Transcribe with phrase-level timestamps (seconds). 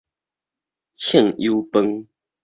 [0.95, 2.07] 凊油飯